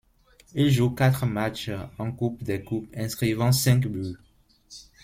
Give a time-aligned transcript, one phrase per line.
[0.55, 1.69] Il joue quatre matchs
[1.99, 4.17] en Coupe des coupes, inscrivant cinq buts.